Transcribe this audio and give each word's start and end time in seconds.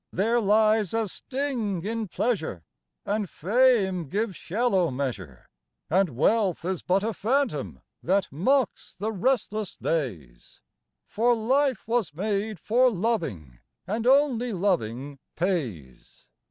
There 0.11 0.39
lies 0.39 0.95
a 0.95 1.07
sting 1.07 1.83
in 1.85 2.07
pleasure, 2.07 2.63
And 3.05 3.29
fame 3.29 4.09
gives 4.09 4.35
shallow 4.35 4.89
measure, 4.89 5.47
And 5.91 6.09
wealth 6.09 6.65
is 6.65 6.81
but 6.81 7.03
a 7.03 7.13
phantom 7.13 7.81
that 8.01 8.27
mocks 8.31 8.95
the 8.95 9.11
restless 9.11 9.75
days, 9.75 10.59
For 11.05 11.35
life 11.35 11.87
was 11.87 12.15
made 12.15 12.59
for 12.59 12.89
loving, 12.89 13.59
and 13.85 14.07
only 14.07 14.53
loving 14.53 15.19
pays. 15.35 16.25